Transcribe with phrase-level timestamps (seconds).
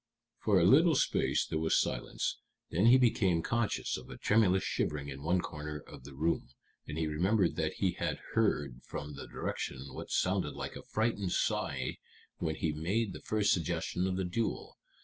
[0.39, 2.39] For a little space there was silence.
[2.71, 6.49] Then he became conscious of a tremulous shivering in one corner of the room,
[6.87, 11.33] and he remembered that he had heard from that direction what sounded like a frightened
[11.33, 11.99] sigh
[12.37, 14.79] when he made the first suggestion of the duel.